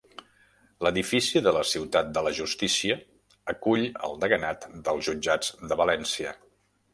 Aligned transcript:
L'edifici 0.85 1.41
de 1.47 1.51
la 1.57 1.61
Ciutat 1.71 2.09
de 2.15 2.23
la 2.27 2.31
Justícia 2.39 2.95
acull 3.55 3.85
el 4.09 4.17
deganat 4.25 4.67
dels 4.89 5.07
jutjats 5.11 5.53
de 5.75 5.79
València. 5.85 6.35